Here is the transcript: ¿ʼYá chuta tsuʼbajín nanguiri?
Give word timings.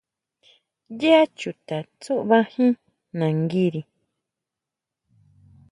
¿ʼYá 0.99 1.21
chuta 1.37 1.77
tsuʼbajín 2.01 2.73
nanguiri? 3.17 3.81